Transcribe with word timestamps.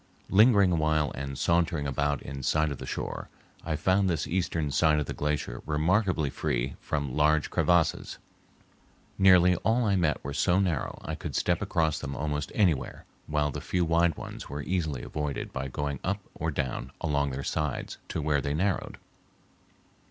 Lingering 0.31 0.71
a 0.71 0.75
while 0.77 1.11
and 1.13 1.37
sauntering 1.37 1.85
about 1.85 2.23
in 2.23 2.41
sight 2.41 2.71
of 2.71 2.79
the 2.79 2.87
shore, 2.87 3.29
I 3.63 3.75
found 3.75 4.09
this 4.09 4.25
eastern 4.25 4.71
side 4.71 4.99
of 4.99 5.05
the 5.05 5.13
glacier 5.13 5.61
remarkably 5.63 6.31
free 6.31 6.75
from 6.79 7.13
large 7.15 7.51
crevasses. 7.51 8.17
Nearly 9.19 9.55
all 9.57 9.85
I 9.85 9.95
met 9.95 10.23
were 10.23 10.33
so 10.33 10.59
narrow 10.59 10.97
I 11.05 11.13
could 11.13 11.35
step 11.35 11.61
across 11.61 11.99
them 11.99 12.15
almost 12.15 12.51
anywhere, 12.55 13.05
while 13.27 13.51
the 13.51 13.61
few 13.61 13.85
wide 13.85 14.17
ones 14.17 14.49
were 14.49 14.63
easily 14.63 15.03
avoided 15.03 15.53
by 15.53 15.67
going 15.67 15.99
up 16.03 16.19
or 16.33 16.49
down 16.49 16.91
along 16.99 17.29
their 17.29 17.43
sides 17.43 17.99
to 18.07 18.23
where 18.23 18.41
they 18.41 18.55
narrowed. 18.55 18.97